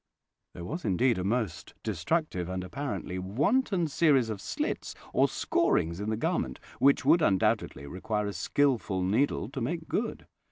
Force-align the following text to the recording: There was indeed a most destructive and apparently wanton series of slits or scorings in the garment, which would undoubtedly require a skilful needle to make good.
There 0.55 0.65
was 0.65 0.83
indeed 0.83 1.19
a 1.19 1.23
most 1.23 1.75
destructive 1.83 2.49
and 2.49 2.63
apparently 2.63 3.19
wanton 3.19 3.87
series 3.87 4.31
of 4.31 4.41
slits 4.41 4.95
or 5.13 5.27
scorings 5.27 5.99
in 5.99 6.09
the 6.09 6.17
garment, 6.17 6.59
which 6.79 7.05
would 7.05 7.21
undoubtedly 7.21 7.85
require 7.85 8.25
a 8.25 8.33
skilful 8.33 9.03
needle 9.03 9.47
to 9.49 9.61
make 9.61 9.87
good. 9.87 10.25